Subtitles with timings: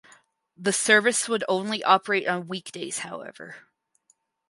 [0.57, 3.67] The service would only operate on weekdays however.